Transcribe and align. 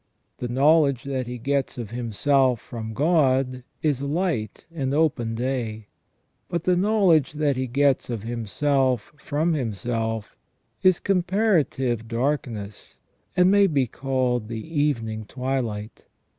The 0.39 0.47
knowledge 0.47 1.03
that 1.03 1.27
he 1.27 1.37
gets 1.37 1.77
of 1.77 1.91
himself 1.91 2.59
from 2.59 2.95
God 2.95 3.61
is 3.83 4.01
light 4.01 4.65
and 4.73 4.95
open 4.95 5.35
day; 5.35 5.89
but 6.49 6.63
the 6.63 6.75
knowledge 6.75 7.33
that 7.33 7.55
he 7.55 7.67
gets 7.67 8.09
of 8.09 8.23
himself 8.23 9.13
from 9.17 9.53
himself 9.53 10.35
is 10.81 10.97
comparative 10.99 12.07
darkness, 12.07 12.97
and 13.37 13.51
may 13.51 13.67
be 13.67 13.85
called 13.85 14.47
the 14.47 14.65
evening 14.75 15.25
twilight. 15.25 16.07